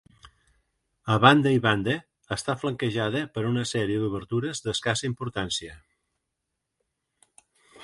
[1.15, 1.95] A banda i banda,
[2.37, 5.79] està flanquejada per una sèrie d’obertures d’escassa importància.